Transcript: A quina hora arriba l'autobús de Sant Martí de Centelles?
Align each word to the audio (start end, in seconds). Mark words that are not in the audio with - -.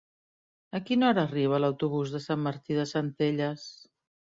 A 0.79 0.81
quina 0.87 1.11
hora 1.11 1.27
arriba 1.29 1.61
l'autobús 1.63 2.17
de 2.17 2.25
Sant 2.27 2.45
Martí 2.49 2.83
de 2.83 2.91
Centelles? 2.97 3.73